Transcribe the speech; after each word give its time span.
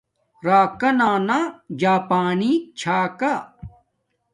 راکانا 0.45 1.39
جاپانیک 1.81 2.61
چھا 2.79 2.99
کا 3.19 3.33